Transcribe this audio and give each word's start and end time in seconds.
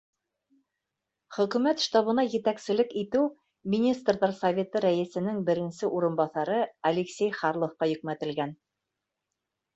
Хөкүмәт 1.35 1.83
штабына 1.83 2.23
етәкселек 2.35 2.95
итеү 3.01 3.25
Министрҙар 3.75 4.33
Советы 4.39 4.83
рәйесенең 4.87 5.39
беренсе 5.51 5.93
урынбаҫары 5.99 6.57
Алексей 6.93 7.33
Харловҡа 7.39 7.93
йөкмәтелгән. 7.95 8.59